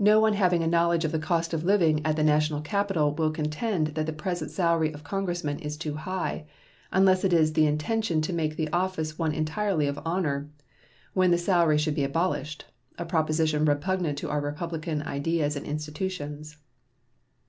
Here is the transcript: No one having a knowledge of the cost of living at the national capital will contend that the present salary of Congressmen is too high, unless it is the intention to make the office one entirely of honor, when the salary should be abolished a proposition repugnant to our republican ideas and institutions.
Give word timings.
No 0.00 0.18
one 0.18 0.32
having 0.32 0.64
a 0.64 0.66
knowledge 0.66 1.04
of 1.04 1.12
the 1.12 1.18
cost 1.20 1.54
of 1.54 1.62
living 1.62 2.04
at 2.04 2.16
the 2.16 2.24
national 2.24 2.60
capital 2.60 3.14
will 3.14 3.30
contend 3.30 3.86
that 3.94 4.04
the 4.04 4.12
present 4.12 4.50
salary 4.50 4.92
of 4.92 5.04
Congressmen 5.04 5.60
is 5.60 5.76
too 5.76 5.94
high, 5.94 6.46
unless 6.90 7.22
it 7.22 7.32
is 7.32 7.52
the 7.52 7.64
intention 7.64 8.20
to 8.22 8.32
make 8.32 8.56
the 8.56 8.68
office 8.72 9.16
one 9.16 9.30
entirely 9.30 9.86
of 9.86 10.00
honor, 10.04 10.48
when 11.14 11.30
the 11.30 11.38
salary 11.38 11.78
should 11.78 11.94
be 11.94 12.02
abolished 12.02 12.64
a 12.98 13.04
proposition 13.04 13.64
repugnant 13.64 14.18
to 14.18 14.28
our 14.28 14.40
republican 14.40 15.02
ideas 15.02 15.54
and 15.54 15.64
institutions. 15.66 16.56